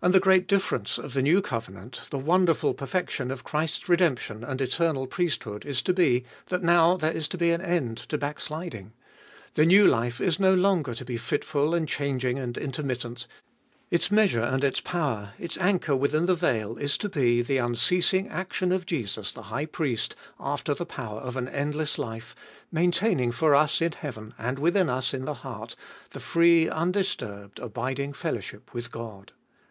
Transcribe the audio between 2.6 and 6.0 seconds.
perfection of Christ's redemption and eternal priest hood is to